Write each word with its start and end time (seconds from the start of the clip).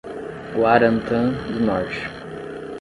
Guarantã 0.55 1.29
do 1.53 1.59
Norte 1.63 2.09